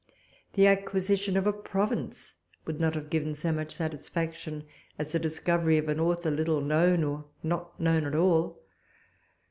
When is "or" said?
5.79-5.91, 7.03-7.25